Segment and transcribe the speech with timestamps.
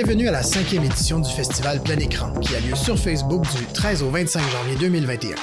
[0.00, 3.66] Bienvenue à la cinquième édition du festival Plein Écran, qui a lieu sur Facebook du
[3.66, 5.34] 13 au 25 janvier 2021.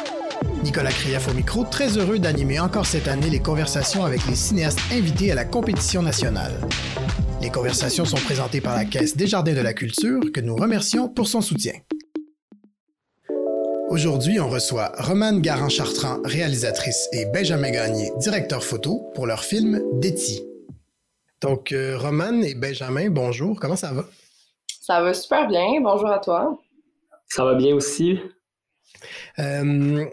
[0.63, 4.80] Nicolas Krief au micro, très heureux d'animer encore cette année les conversations avec les cinéastes
[4.94, 6.54] invités à la compétition nationale.
[7.41, 11.09] Les conversations sont présentées par la Caisse des Jardins de la Culture, que nous remercions
[11.09, 11.73] pour son soutien.
[13.90, 20.41] Aujourd'hui, on reçoit Romane Garand-Chartrand, réalisatrice, et Benjamin Gagné, directeur photo, pour leur film Déti.
[21.41, 24.05] Donc, euh, Romane et Benjamin, bonjour, comment ça va?
[24.85, 26.59] Ça va super bien, bonjour à toi.
[27.26, 28.20] Ça va bien aussi.
[29.39, 30.05] Euh,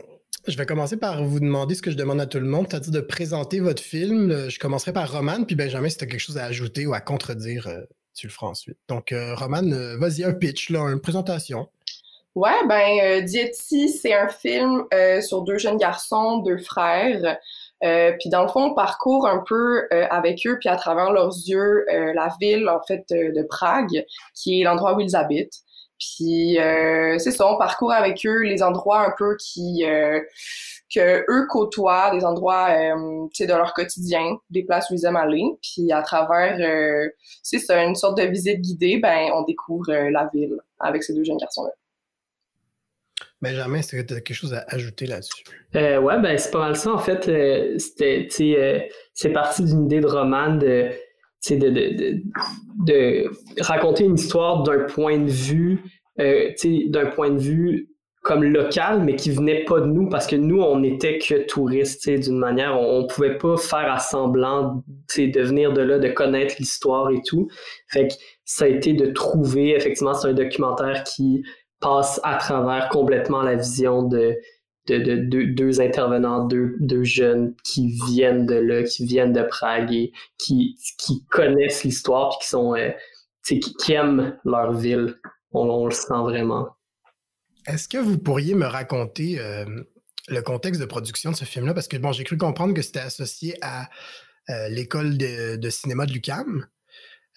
[0.49, 2.91] je vais commencer par vous demander ce que je demande à tout le monde, c'est-à-dire
[2.91, 4.49] de présenter votre film.
[4.49, 7.03] Je commencerai par Romane, puis Benjamin, si tu as quelque chose à ajouter ou à
[7.03, 7.83] contredire, euh,
[8.15, 8.79] tu le feras ensuite.
[8.89, 11.69] Donc, Romane, vas-y, un pitch, là, une présentation.
[12.35, 17.37] Ouais, ben, euh, c'est un film euh, sur deux jeunes garçons, deux frères.
[17.85, 21.13] Euh, puis dans le fond, on parcourt un peu euh, avec eux, puis à travers
[21.13, 25.61] leurs yeux, la ville, en fait, de Prague, qui est l'endroit où ils habitent.
[25.99, 26.59] Puis
[27.19, 29.85] c'est ça, on parcourt avec eux les endroits un peu qui
[30.95, 35.45] que eux côtoient, des endroits de leur quotidien, des places où ils aiment aller.
[35.63, 36.59] Puis à travers
[37.43, 41.25] c'est ça, une sorte de visite guidée, ben on découvre la ville avec ces deux
[41.25, 41.71] jeunes garçons-là.
[43.43, 45.43] Benjamin, est-ce que tu as quelque chose à ajouter là-dessus?
[45.75, 46.93] Euh, ouais, ben c'est pas mal ça.
[46.93, 48.79] En fait, euh, euh,
[49.15, 50.91] c'est parti d'une idée de roman de,
[51.51, 52.23] de, de,
[52.87, 55.83] de, raconter une histoire d'un point de vue,
[56.21, 56.51] euh,
[56.87, 57.89] d'un point de vue
[58.23, 62.09] comme local, mais qui venait pas de nous parce que nous, on n'était que touristes,
[62.09, 64.85] d'une manière, on, on, pouvait pas faire à semblant,
[65.19, 67.49] de venir de là, de connaître l'histoire et tout.
[67.89, 71.43] Fait que ça a été de trouver, effectivement, c'est un documentaire qui
[71.83, 74.39] passe à travers complètement la vision de,
[74.89, 80.77] de, deux intervenants, deux, jeunes qui viennent de là, qui viennent de Prague et qui,
[81.31, 82.91] connaissent l'histoire et euh,
[83.45, 85.19] qui, aiment leur ville.
[85.55, 86.69] On, le sent vraiment.
[87.67, 89.67] Est-ce que vous pourriez me raconter euh,
[90.29, 91.75] le contexte de production de ce film-là?
[91.75, 93.91] Parce que bon, j'ai cru comprendre que c'était associé à
[94.51, 96.67] euh, l'école de, cinéma de l'UCAM.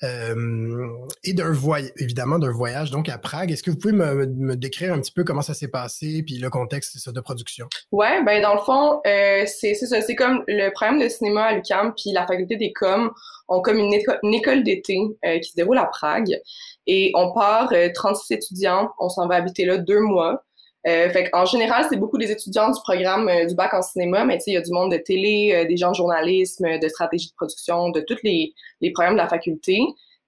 [0.04, 0.88] Euh,
[1.24, 3.52] et d'un voyage, évidemment, d'un voyage donc à Prague.
[3.52, 6.50] Est-ce que vous pouvez me, décrire un petit peu comment ça s'est passé, puis le
[6.50, 7.68] contexte de production?
[7.92, 11.54] Ouais, ben dans le fond, euh, c'est ça, c'est comme le programme de cinéma à
[11.54, 13.12] l'UQAM puis la faculté des coms
[13.48, 16.40] ont comme une, école d'été euh, qui se déroule à Prague.
[16.88, 20.44] Et on part 36 étudiants, on s'en va habiter là deux mois.
[20.88, 24.24] Euh, fait en général, c'est beaucoup des étudiants du programme euh, du bac en cinéma,
[24.24, 27.30] mais il y a du monde de télé, euh, des gens de journalisme, de stratégie
[27.30, 29.80] de production, de tous les, les programmes de la faculté.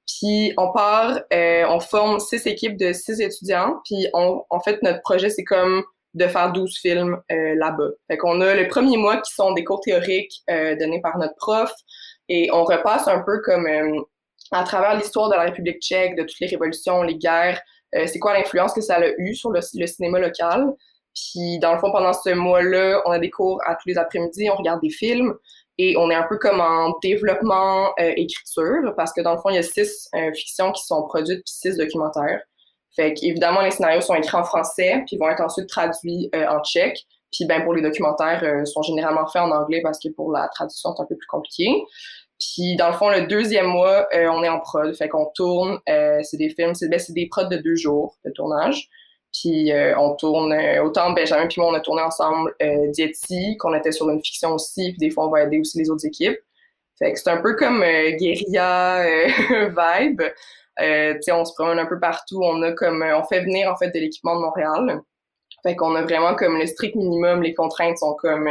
[0.07, 3.81] Puis on part, euh, on forme six équipes de six étudiants.
[3.85, 7.89] Puis on, en fait, notre projet, c'est comme de faire 12 films là-bas.
[8.09, 11.71] Fait qu'on a le premier mois qui sont des cours théoriques donnés par notre prof.
[12.27, 13.67] Et on repasse un peu comme
[14.51, 18.19] à travers l'histoire de la République tchèque, de toutes les révolutions, les guerres, euh, c'est
[18.19, 20.73] quoi l'influence que ça a eu sur le, cinéma local?
[21.15, 24.49] Puis dans le fond, pendant ce mois-là, on a des cours à tous les après-midi,
[24.51, 25.33] on regarde des films
[25.79, 29.49] et on est un peu comme en développement euh, écriture parce que dans le fond,
[29.49, 32.41] il y a six euh, fictions qui sont produites puis six documentaires.
[32.95, 36.99] Fait qu'évidemment, les scénarios sont écrits en français puis vont être ensuite traduits en tchèque.
[37.31, 40.93] Puis ben pour les documentaires, sont généralement faits en anglais parce que pour la traduction,
[40.95, 41.69] c'est un peu plus compliqué.
[42.39, 45.79] Puis dans le fond, le deuxième mois, euh, on est en prod, fait qu'on tourne.
[45.89, 48.89] Euh, c'est des films, c'est ben, des prods de deux jours de tournage.
[49.33, 52.91] Puis euh, on tourne autant Benjamin puis moi on a tourné ensemble euh,
[53.59, 56.05] qu'on était sur une fiction aussi, puis des fois on va aider aussi les autres
[56.05, 56.37] équipes.
[56.97, 57.83] Fait que c'est un peu comme
[58.19, 59.03] guérilla
[59.47, 60.21] vibe.
[61.23, 62.39] tu on se promène un peu partout.
[62.43, 65.01] On a comme, on fait venir en fait de l'équipement de Montréal.
[65.63, 67.43] Fait qu'on a vraiment comme le strict minimum.
[67.43, 68.47] Les contraintes sont comme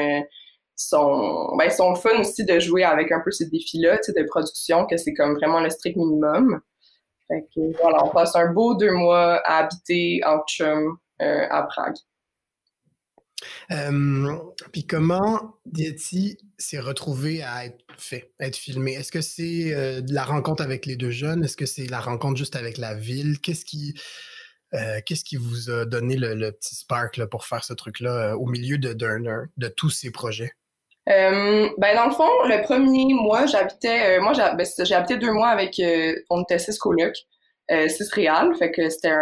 [0.76, 4.96] sont, ben, sont fun aussi de jouer avec un peu ces défis-là, de production, que
[4.96, 6.60] c'est comme vraiment le strict minimum.
[7.28, 11.62] Fait que, voilà, on passe un beau deux mois à habiter en chum euh, à
[11.64, 11.96] Prague.
[13.72, 14.36] Euh,
[14.72, 18.92] puis comment Dieti s'est retrouvé à être fait, à être filmé?
[18.92, 21.44] Est-ce que c'est euh, la rencontre avec les deux jeunes?
[21.44, 23.40] Est-ce que c'est la rencontre juste avec la ville?
[23.40, 23.98] Qu'est-ce qui,
[25.06, 28.78] qu'est-ce qui vous a donné le, petit spark là, pour faire ce truc-là au milieu
[28.78, 30.52] de, de tous ces projets?
[31.08, 35.32] Euh, ben dans le fond, le premier mois, j'habitais, euh, moi ben, j'ai habité deux
[35.32, 37.16] mois avec, euh, on était six colocs,
[37.70, 39.14] euh, six réals, fait que c'était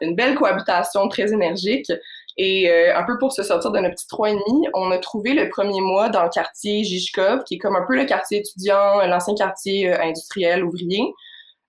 [0.00, 1.92] une belle cohabitation très énergique.
[2.38, 5.32] Et un peu pour se sortir de notre petit trois et demi, on a trouvé
[5.32, 9.06] le premier mois dans le quartier Jishkov, qui est comme un peu le quartier étudiant,
[9.06, 11.14] l'ancien quartier industriel ouvrier,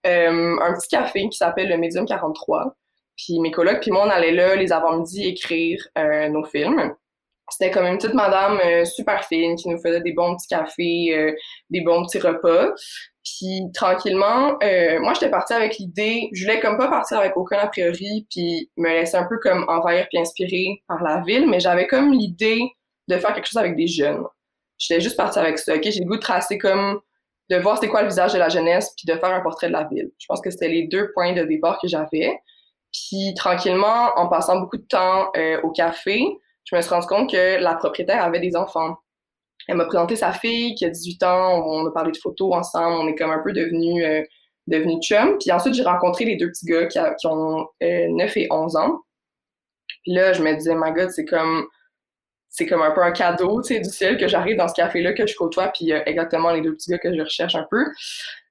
[0.03, 2.75] un petit café qui s'appelle le Medium 43.
[3.15, 5.87] Puis mes colocs, puis moi, on allait là les avant-midi écrire
[6.29, 6.93] nos films.
[7.49, 11.13] C'était comme une petite madame euh, super fine qui nous faisait des bons petits cafés,
[11.13, 11.33] euh,
[11.69, 12.73] des bons petits repas.
[13.23, 17.57] Puis tranquillement, euh, moi j'étais partie avec l'idée, je voulais comme pas partir avec aucun
[17.57, 21.59] a priori, puis me laisser un peu comme envahir puis inspirer par la ville, mais
[21.59, 22.59] j'avais comme l'idée
[23.07, 24.23] de faire quelque chose avec des jeunes.
[24.77, 25.75] J'étais juste partie avec ça.
[25.75, 27.01] Ok, j'ai le goût de tracer comme
[27.49, 29.73] de voir c'était quoi le visage de la jeunesse puis de faire un portrait de
[29.73, 30.11] la ville.
[30.19, 32.37] Je pense que c'était les deux points de départ que j'avais.
[32.91, 35.31] Puis tranquillement, en passant beaucoup de temps
[35.63, 36.25] au café,
[36.69, 38.97] je me suis rendu compte que la propriétaire avait des enfants.
[39.67, 42.97] Elle m'a présenté sa fille qui a 18 ans, on a parlé de photos ensemble,
[43.01, 45.37] on est comme un peu devenus euh, chum.
[45.39, 49.01] Puis ensuite, j'ai rencontré les deux petits gars qui, ont 9 euh, et 11 ans.
[50.03, 51.67] Puis là, je me disais, my God, c'est comme
[52.49, 55.35] c'est comme un peu un cadeau, du ciel que j'arrive dans ce café-là, que je
[55.35, 57.85] côtoie, puis a exactement les deux petits gars que je recherche un peu.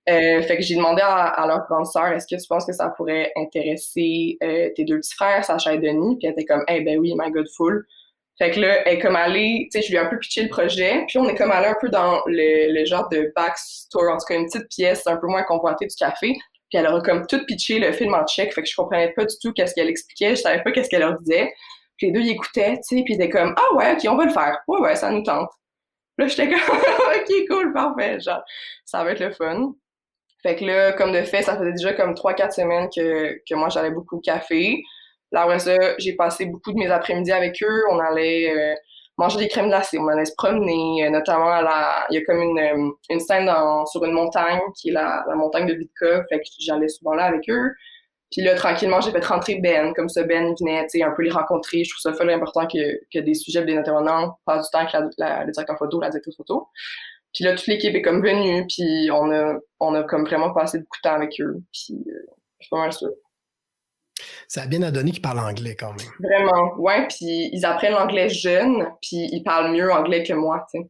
[0.09, 2.91] Euh, fait que j'ai demandé à, leur grande sœur, est-ce que tu penses que ça
[2.91, 6.17] pourrait intéresser euh, tes deux petits frères, Sacha et Denis?
[6.19, 7.85] Puis elle était comme, eh ben oui, my God, full.
[8.38, 10.43] Fait que là, elle est comme allée, tu sais, je lui ai un peu pitché
[10.43, 14.12] le projet, puis on est comme allé un peu dans le, le genre de backstore,
[14.12, 16.35] en tout cas une petite pièce un peu moins convoitée du café,
[16.69, 19.25] puis elle aura comme tout pitché le film en tchèque, fait que je comprenais pas
[19.25, 21.53] du tout qu'est-ce qu'elle expliquait, je savais pas qu'est-ce qu'elle leur disait.
[21.97, 24.17] Puis les deux, ils écoutaient, tu sais, puis ils étaient comme «Ah ouais, OK, on
[24.17, 24.59] va le faire.
[24.69, 25.49] Ouais, ouais, ça nous tente.»
[26.19, 28.43] Là, j'étais comme «OK, cool, parfait.» Genre,
[28.85, 29.73] ça va être le fun.
[30.43, 33.69] Fait que là, comme de fait, ça faisait déjà comme 3-4 semaines que, que moi,
[33.71, 34.83] j'allais beaucoup au café.
[35.32, 37.82] Là, après ça, j'ai passé beaucoup de mes après-midi avec eux.
[37.90, 38.75] On allait euh,
[39.19, 42.06] manger des crèmes glacées, on allait se promener, euh, notamment à la...
[42.11, 43.50] Il y a comme une, euh, une scène
[43.90, 47.25] sur une montagne, qui est la, la montagne de Vitka, fait que j'allais souvent là
[47.25, 47.73] avec eux.
[48.31, 49.93] Puis là, tranquillement, j'ai fait rentrer Ben.
[49.94, 51.84] Comme ça, Ben venait, un peu les rencontrer.
[51.84, 55.12] Je trouve ça fort important que, que des sujets, des intervenants passent du temps avec
[55.17, 56.69] la, le directeur photo, la directrice photo.
[57.32, 60.78] Puis là, toute l'équipe est comme venue, puis on a, on a comme vraiment passé
[60.78, 61.62] beaucoup de temps avec eux.
[61.73, 63.11] Puis je suis pas mal sûre.
[64.49, 66.09] Ça a bien à donner qu'ils parlent anglais quand même.
[66.21, 67.07] Vraiment, ouais.
[67.09, 70.89] Puis ils apprennent l'anglais jeune, puis ils parlent mieux anglais que moi, tu sais.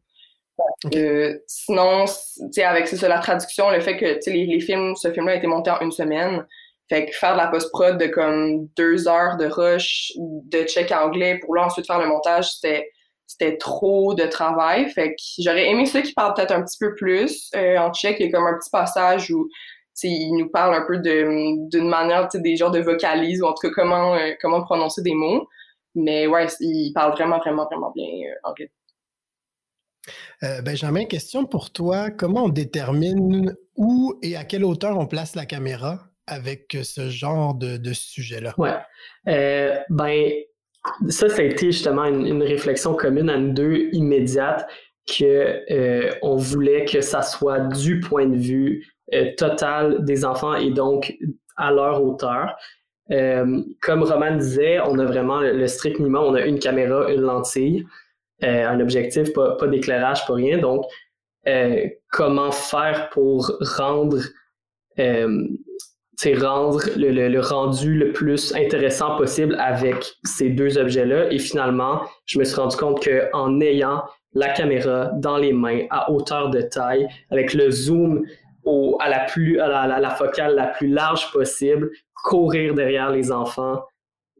[0.95, 4.61] Euh, sinon, tu sais, avec ça, la traduction, le fait que tu sais, les, les
[4.61, 6.47] films, ce film-là a été monté en une semaine.
[6.89, 11.41] Fait que faire de la post-prod de comme deux heures de rush, de check anglais
[11.45, 12.89] pour là ensuite faire le montage, c'était
[13.27, 14.89] c'était trop de travail.
[14.91, 17.51] Fait que j'aurais aimé ceux qui parlent peut-être un petit peu plus.
[17.57, 19.49] Euh, en tchèque, il y a comme un petit passage où
[20.03, 23.71] il nous parle un peu d'une manière, des genres de vocalises, ou en tout cas
[23.75, 25.49] comment, euh, comment prononcer des mots.
[25.95, 28.71] Mais ouais, il parle vraiment, vraiment, vraiment bien euh, anglais.
[30.43, 32.11] Euh, Benjamin, question pour toi.
[32.11, 37.55] Comment on détermine où et à quelle hauteur on place la caméra avec ce genre
[37.55, 38.55] de, sujet-là?
[38.59, 38.75] Ouais.
[39.89, 40.31] ben,
[41.09, 44.69] ça, ça a été justement une, réflexion commune à nous deux, immédiate,
[45.07, 45.63] que
[46.23, 51.17] on voulait que ça soit du point de vue euh, total des enfants et donc
[51.57, 52.57] à leur hauteur.
[53.13, 57.21] Euh, comme Roman disait, on a vraiment le, strict minimum, on a une caméra, une
[57.21, 57.87] lentille,
[58.43, 60.59] euh, un objectif, pas, d'éclairage, pas rien.
[60.59, 60.85] Donc,
[62.11, 64.19] comment faire pour rendre,
[64.99, 71.31] rendre le, le, rendu le plus intéressant possible avec ces deux objets-là?
[71.31, 76.11] Et finalement, je me suis rendu compte qu'en ayant la caméra dans les mains à
[76.11, 78.25] hauteur de taille, avec le zoom
[79.01, 83.83] à, la, plus, à la, focale la plus large possible, courir derrière les enfants,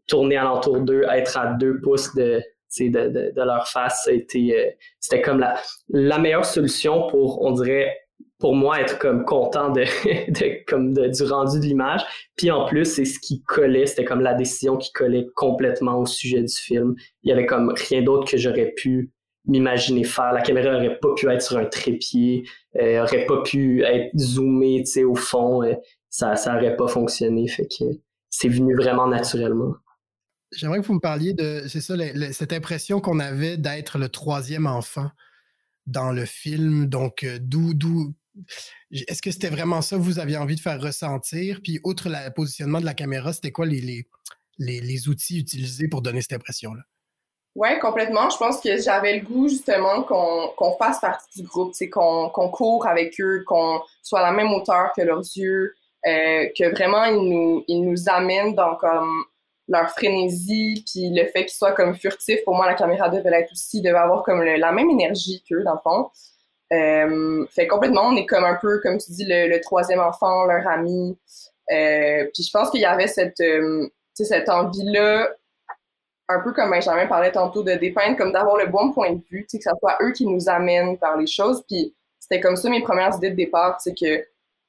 [0.07, 2.41] tourner alentour d'eux, être à deux pouces de,
[2.81, 4.71] de, de, leur face, c'était, euh,
[5.01, 5.57] c'était comme la,
[5.89, 7.97] la meilleure solution pour, on dirait,
[8.39, 9.83] pour moi, être comme content de,
[10.31, 12.03] de comme de, du rendu de l'image.
[12.37, 16.07] Puis en plus, c'est ce qui collait, c'était comme la décision qui collait complètement au
[16.07, 16.95] sujet du film.
[17.23, 19.11] Il y avait comme rien d'autre que j'aurais pu
[19.47, 20.33] m'imaginer faire.
[20.33, 22.45] La caméra aurait pas pu être sur un trépied,
[22.81, 25.63] euh, aurait pas pu être zoomée, tu sais, au fond.
[25.63, 25.75] Euh,
[26.11, 27.47] ça, ça aurait pas fonctionné.
[27.49, 27.85] Fait que
[28.31, 29.75] c'est venu vraiment naturellement.
[30.53, 31.95] J'aimerais que vous me parliez de, c'est ça,
[32.33, 35.11] cette impression qu'on avait d'être le troisième enfant
[35.87, 36.87] dans le film.
[36.87, 38.15] Donc, euh, d'où, d'où,
[38.91, 41.61] est-ce que c'était vraiment ça que vous aviez envie de faire ressentir?
[41.63, 44.07] Puis, outre le positionnement de la caméra, c'était quoi les, les,
[44.59, 46.83] les, les outils utilisés pour donner cette impression-là?
[47.57, 48.29] Oui, complètement.
[48.29, 52.87] Je pense que j'avais le goût justement qu'on fasse partie du groupe, qu'on qu'on court
[52.87, 55.75] avec eux, qu'on soit à la même hauteur que leurs yeux,
[56.07, 59.25] euh, que vraiment ils nous, ils nous amènent dans comme
[59.69, 62.45] leur frénésie, puis le fait qu'ils soient comme furtifs.
[62.45, 65.75] Pour moi, la caméra devait l'être aussi, devait avoir comme la même énergie qu'eux, dans
[65.75, 66.11] le fond.
[66.75, 70.69] Euh, fait complètement, on est comme un peu, comme tu dis, le, troisième enfant, leur
[70.69, 71.19] ami.
[71.73, 73.43] Euh, puis je pense qu'il y avait cette,
[74.15, 75.31] cette envie-là
[76.29, 79.47] un peu comme Benjamin parlait tantôt, de dépeindre, comme d'avoir le bon point de vue,
[79.51, 81.63] que ce soit eux qui nous amènent par les choses.
[81.69, 84.25] Puis c'était comme ça mes premières idées de départ, c'est que,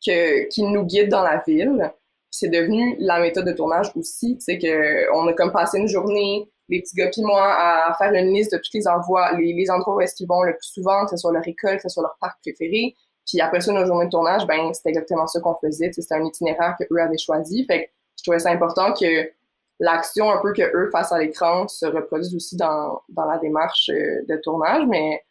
[0.06, 1.92] que qu'ils nous guident dans la ville.
[2.30, 5.88] C'est devenu la méthode de tournage aussi, tu sais, que on a comme passé une
[5.88, 9.54] journée les petits gars puis moi à faire une liste de tous les envois, les,
[9.54, 11.84] les endroits où est-ce qu'ils vont le plus souvent, que ce soit leur école, que
[11.84, 12.96] ce soit leur parc préféré.
[13.26, 15.92] Puis après ça, nos journées de tournage, ben c'était exactement ça qu'on faisait.
[15.92, 17.66] C'était un itinéraire que eux avaient choisi.
[17.66, 19.30] Fait que je trouvais ça important que
[19.80, 23.90] l'action un peu que eux fassent à l'écran se reproduise aussi dans, dans la démarche
[23.90, 24.86] euh, de tournage.
[24.88, 25.24] Mais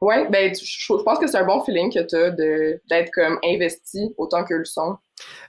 [0.00, 4.14] ouais, ben je, pense que c'est un bon feeling que tu as d'être comme investi
[4.16, 4.64] autant qu'eux le.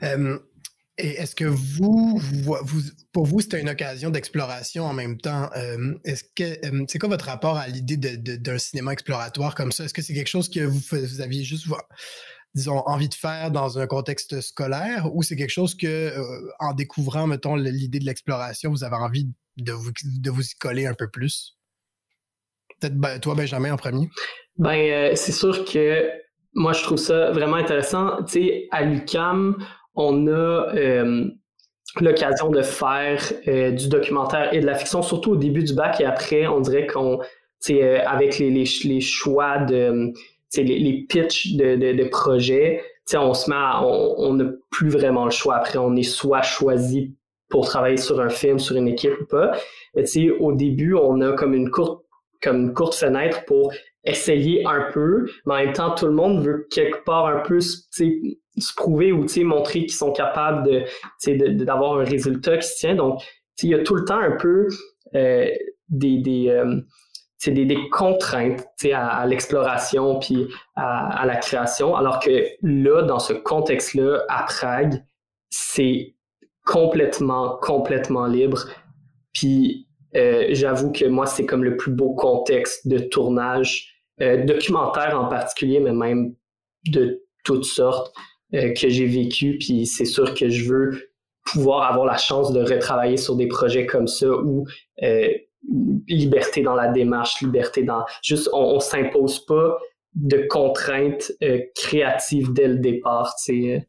[0.04, 0.40] Euh,
[1.00, 2.82] et est-ce que vous, vous,
[3.12, 5.50] pour vous, c'était une occasion d'exploration en même temps?
[6.06, 9.86] Est-ce que c'est quoi votre rapport à l'idée d'un cinéma exploratoire comme ça?
[9.86, 11.66] Est-ce que c'est quelque chose que vous, vous aviez juste,
[12.56, 16.74] disons, envie de faire dans un contexte scolaire ou c'est quelque chose que, euh, en
[16.74, 20.94] découvrant, mettons, l'idée de l'exploration, vous avez envie de vous, de vous y coller un
[20.94, 21.58] peu plus?
[22.80, 24.10] Peut-être ben, toi, Benjamin, en premier.
[24.58, 26.10] Ben, c'est sûr que
[26.54, 28.24] moi, je trouve ça vraiment intéressant.
[28.26, 29.58] Tu sais, à l'UCAM,
[29.96, 31.26] on a euh,
[32.00, 36.00] l'occasion de faire euh, du documentaire et de la fiction, surtout au début du bac
[36.02, 37.20] et après, on dirait qu'on,
[37.70, 40.12] euh, avec les, les, les, choix de,
[40.58, 42.84] les, les pitchs de, de, projets,
[43.14, 45.56] on se met on n'a plus vraiment le choix.
[45.56, 47.16] Après, on est soit choisi
[47.50, 49.52] pour travailler sur un film, sur une équipe ou pas.
[50.40, 52.04] Au début, on a comme une courte,
[52.42, 56.44] comme une courte fenêtre pour essayer un peu, mais en même temps, tout le monde
[56.44, 62.04] veut quelque part un peu se prouver ou montrer qu'ils sont capables de, d'avoir un
[62.04, 62.96] résultat qui se tient.
[62.96, 63.22] Donc,
[63.62, 64.68] il y a tout le temps un peu
[65.16, 65.48] euh,
[65.90, 66.82] des, des, euh,
[67.52, 73.34] des, des, contraintes à, à l'exploration puis à, la création, alors que là, dans ce
[73.34, 75.04] contexte-là, à Prague,
[75.50, 76.16] c'est
[76.66, 78.66] complètement, complètement libre.
[79.34, 83.90] Puis euh, j'avoue que moi, c'est comme le plus beau contexte de tournage
[84.22, 86.36] euh, documentaire en particulier, mais même
[86.88, 88.14] de toutes sortes
[88.54, 89.58] euh, que j'ai vécu.
[89.60, 91.10] Puis c'est sûr que je veux
[91.46, 94.66] pouvoir avoir la chance de retravailler sur des projets comme ça où
[96.08, 98.06] liberté dans la démarche, liberté dans...
[98.22, 99.78] Juste, on, on s'impose pas
[100.16, 101.32] de contraintes
[101.76, 103.80] créatives dès le départ, tu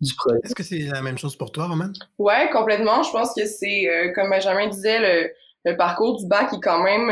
[0.00, 0.38] du projet.
[0.44, 1.90] Est-ce que c'est la même chose pour toi, Roman?
[2.18, 3.02] Ouais, complètement.
[3.02, 5.30] Je pense que c'est, comme Benjamin disait, le,
[5.64, 7.10] le, parcours du bac est quand même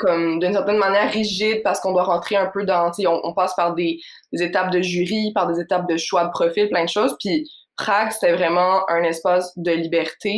[0.00, 3.54] comme d'une certaine manière rigide parce qu'on doit rentrer un peu dans, on, on passe
[3.54, 4.00] par des,
[4.32, 7.14] étapes de jury, par des étapes de choix de profil, plein de choses.
[7.20, 10.36] Puis Prague, c'était vraiment un espace de liberté.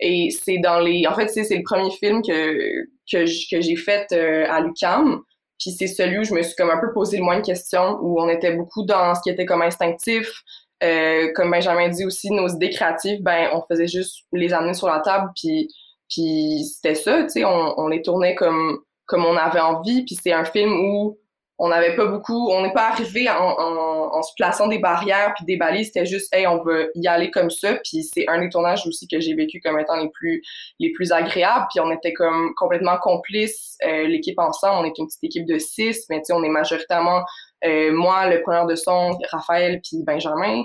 [0.00, 4.46] Et c'est dans les, en fait, c'est le premier film que que j'ai fait euh,
[4.50, 5.20] à l'UCAM.
[5.58, 7.98] Puis c'est celui où je me suis comme un peu posé le moins de questions,
[8.02, 10.42] où on était beaucoup dans ce qui était comme instinctif.
[10.82, 14.88] Euh, comme Benjamin dit aussi, nos idées créatives, ben on faisait juste les amener sur
[14.88, 15.68] la table, puis
[16.08, 20.04] puis c'était ça, tu sais, on, on les tournait comme comme on avait envie.
[20.04, 21.18] Puis c'est un film où
[21.58, 25.44] on n'avait pas beaucoup, on n'est pas arrivé en, en, se plaçant des barrières puis
[25.46, 25.86] des balises.
[25.86, 27.76] C'était juste, hey, on veut y aller comme ça.
[27.82, 30.42] Puis c'est un des tournages aussi que j'ai vécu comme étant les plus
[30.80, 31.66] les plus agréables.
[31.70, 34.76] Puis on était comme complètement complices, euh, l'équipe ensemble.
[34.80, 37.22] On est une petite équipe de six, mais tu sais, on est majoritairement
[37.64, 40.64] euh, moi, le preneur de son, Raphaël puis Benjamin.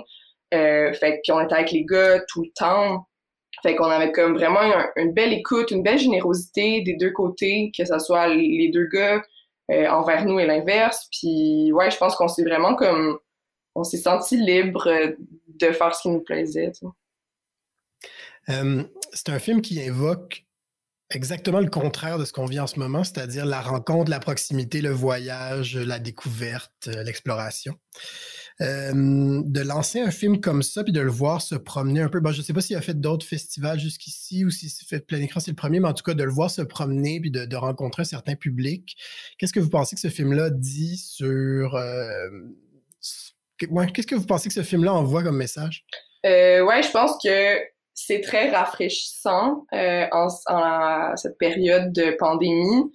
[0.52, 3.06] Euh, fait puis on était avec les gars tout le temps.
[3.62, 4.60] Fait qu'on avait comme vraiment
[4.96, 9.22] une belle écoute, une belle générosité des deux côtés, que ce soit les deux gars
[9.88, 11.08] envers nous et l'inverse.
[11.10, 13.18] Puis ouais, je pense qu'on s'est vraiment comme
[13.74, 14.88] on s'est senti libre
[15.48, 16.72] de faire ce qui nous plaisait.
[18.48, 20.44] Euh, c'est un film qui évoque
[21.10, 24.80] exactement le contraire de ce qu'on vit en ce moment, c'est-à-dire la rencontre, la proximité,
[24.80, 27.74] le voyage, la découverte, l'exploration.
[28.60, 32.20] Euh, de lancer un film comme ça puis de le voir se promener un peu.
[32.20, 35.20] Bon, je sais pas s'il a fait d'autres festivals jusqu'ici ou s'il s'est fait plein
[35.20, 37.56] écran, c'est le premier, mais en tout cas de le voir se promener puis de,
[37.56, 38.96] rencontrer un certain public.
[39.38, 42.28] Qu'est-ce que vous pensez que ce film-là dit sur euh,
[43.58, 45.84] qu'est-ce que vous pensez que ce film-là envoie comme message?
[46.26, 47.58] Euh, ouais, je pense que
[47.94, 50.28] c'est très rafraîchissant euh, en,
[51.16, 52.92] cette période de pandémie.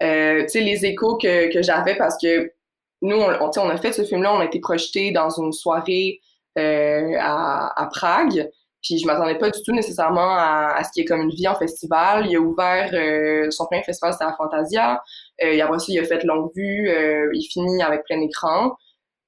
[0.00, 0.06] Tu
[0.48, 2.52] sais, les échos que, que j'avais parce que
[3.02, 6.20] nous, on, on, a fait ce film-là, on a été projeté dans une soirée
[6.58, 8.48] euh, à, à, Prague.
[8.82, 11.48] Puis je m'attendais pas du tout nécessairement à, à, ce qui est comme une vie
[11.48, 12.26] en festival.
[12.26, 15.02] Il a ouvert euh, son premier festival, c'était à Fantasia.
[15.42, 16.88] Euh, et après ça, il a fait longue vue.
[16.88, 18.76] Euh, il finit avec plein écran.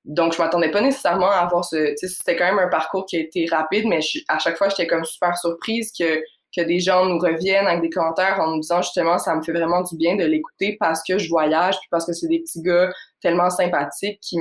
[0.05, 1.95] Donc, je m'attendais pas nécessairement à avoir ce...
[1.97, 5.05] C'était quand même un parcours qui a été rapide, mais à chaque fois, j'étais comme
[5.05, 6.23] super surprise que
[6.57, 9.53] que des gens nous reviennent avec des commentaires en nous disant justement ça me fait
[9.53, 12.63] vraiment du bien de l'écouter parce que je voyage puis parce que c'est des petits
[12.63, 14.39] gars tellement sympathiques qui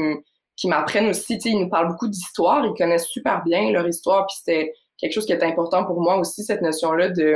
[0.55, 3.87] qui m'apprennent aussi, tu sais, ils nous parlent beaucoup d'histoire, ils connaissent super bien leur
[3.87, 7.35] histoire puis c'était quelque chose qui était important pour moi aussi cette notion là de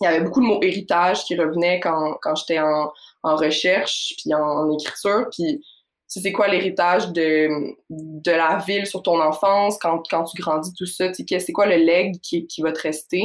[0.00, 2.92] il y avait beaucoup de mots héritage qui revenaient quand quand j'étais en,
[3.24, 5.60] en recherche puis en, écriture puis
[6.08, 7.48] c'est quoi l'héritage de,
[7.90, 11.76] de la ville sur ton enfance, quand, quand tu grandis, tout ça, c'est quoi le
[11.76, 13.22] leg qui, qui va te rester?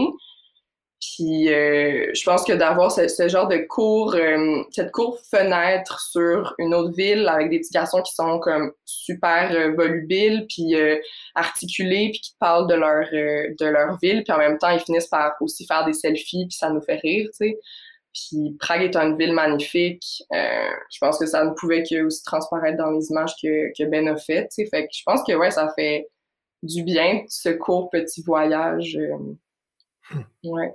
[1.04, 6.56] Puis euh, je pense que d'avoir ce, genre de cours, euh, cette cour fenêtre sur
[6.60, 10.76] une autre ville avec des petits garçons qui sont comme super euh, volubiles, puis
[11.36, 15.08] articulés, puis qui parlent de leur de leur ville, puis en même temps ils finissent
[15.08, 17.60] par aussi faire des selfies, puis ça nous fait rire, tu sais.
[18.14, 20.24] Puis Prague est une ville magnifique.
[20.32, 24.08] je pense que ça ne pouvait que aussi transparaître dans les images que, que Ben
[24.08, 24.52] a faites.
[24.56, 24.70] tu sais.
[24.70, 26.08] Fait que je pense que ouais, ça fait
[26.62, 28.98] du bien ce court petit voyage
[30.44, 30.72] Ouais.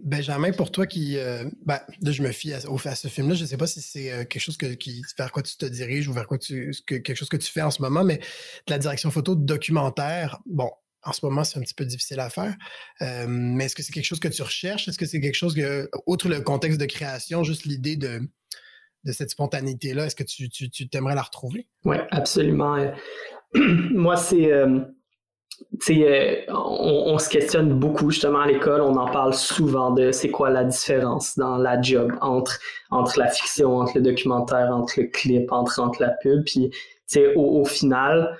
[0.00, 1.18] Benjamin, pour toi qui.
[1.18, 3.34] Euh, ben, là, je me fie à, à ce film-là.
[3.34, 5.66] Je ne sais pas si c'est euh, quelque chose que, qui, vers quoi tu te
[5.66, 6.72] diriges ou vers quoi tu.
[6.86, 10.38] quelque chose que tu fais en ce moment, mais de la direction photo de documentaire,
[10.46, 10.70] bon,
[11.02, 12.54] en ce moment, c'est un petit peu difficile à faire.
[13.02, 14.86] Euh, mais est-ce que c'est quelque chose que tu recherches?
[14.86, 18.20] Est-ce que c'est quelque chose que, outre le contexte de création, juste l'idée de,
[19.02, 21.66] de cette spontanéité-là, est-ce que tu, tu, t'aimerais la retrouver?
[21.84, 22.76] Oui, absolument.
[23.54, 24.52] Moi, c'est
[25.90, 30.50] euh, on, se questionne beaucoup justement à l'école, on en parle souvent de c'est quoi
[30.50, 32.58] la différence dans la job entre,
[32.90, 36.44] entre la fiction, entre le documentaire, entre le clip, entre, entre la pub.
[36.44, 36.70] Puis
[37.36, 38.38] au, au final,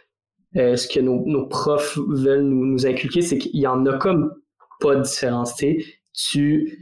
[0.56, 4.34] euh, ce que nos, profs veulent nous, nous inculquer, c'est qu'il y en a comme
[4.80, 5.54] pas de différence.
[5.56, 6.80] Tu, tu,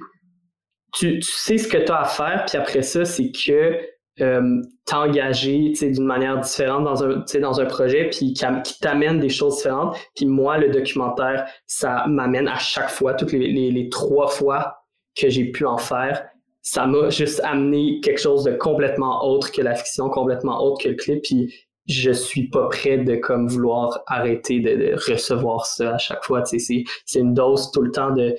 [0.92, 3.78] tu sais ce que tu as à faire, puis après ça, c'est que
[4.20, 9.56] euh, t'engager d'une manière différente dans un, dans un projet, puis qui, t'amène des choses
[9.56, 9.96] différentes.
[10.14, 14.78] Puis moi, le documentaire, ça m'amène à chaque fois, toutes les, les, trois fois
[15.14, 16.24] que j'ai pu en faire,
[16.62, 20.88] ça m'a juste amené quelque chose de complètement autre que la fiction, complètement autre que
[20.88, 21.22] le clip.
[21.22, 21.54] Puis
[21.86, 26.42] je suis pas prêt de comme vouloir arrêter de, de recevoir ça à chaque fois.
[26.44, 28.34] C'est une dose tout le temps de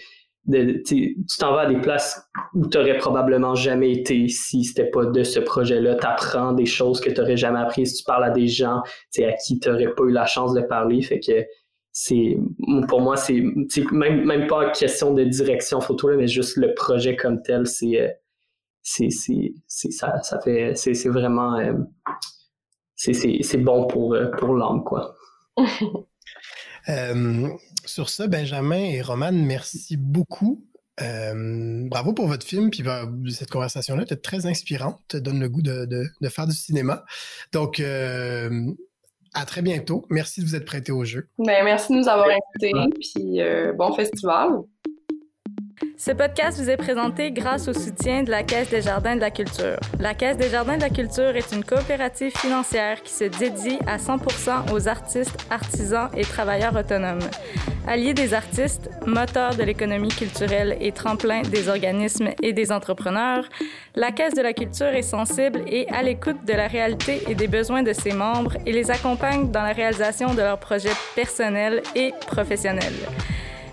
[0.50, 2.22] tu t'en vas à des places
[2.54, 5.96] où tu n'aurais probablement jamais été si c'était pas de ce projet-là.
[5.96, 7.98] Tu apprends des choses que tu n'aurais jamais apprises.
[7.98, 11.02] Tu parles à des gens à qui tu n'aurais pas eu la chance de parler.
[11.02, 11.46] Fait que
[11.92, 12.38] c'est
[12.88, 13.42] pour moi, c'est
[13.92, 18.10] même, même pas question de direction photo, mais juste le projet comme tel, c'est euh,
[18.82, 21.74] c'est ça, ça fait c'est vraiment euh,
[22.98, 25.16] c'est bon pour, euh, pour l'âme, quoi.
[27.88, 30.64] Sur ça, Benjamin et Roman, merci beaucoup.
[31.02, 35.48] Euh, bravo pour votre film, puis bah, cette conversation-là était très inspirante, te donne le
[35.48, 37.06] goût de, faire du cinéma.
[37.54, 38.72] Donc, euh,
[39.34, 40.06] à très bientôt.
[40.10, 41.30] Merci de vous être prêté au jeu.
[41.38, 44.50] Ben, merci de nous avoir invités, puis euh, bon festival.
[46.00, 49.32] Ce podcast vous est présenté grâce au soutien de la Caisse des Jardins de la
[49.32, 49.80] Culture.
[50.00, 53.98] La Caisse des Jardins de la Culture est une coopérative financière qui se dédie à
[53.98, 57.28] 100% aux artistes, artisans et travailleurs autonomes.
[57.88, 63.50] Alliés des artistes, moteur de l'économie culturelle et tremplin des organismes et des entrepreneurs,
[63.96, 67.48] la Caisse de la Culture est sensible et à l'écoute de la réalité et des
[67.48, 72.14] besoins de ses membres et les accompagne dans la réalisation de leurs projets personnels et
[72.28, 72.94] professionnels.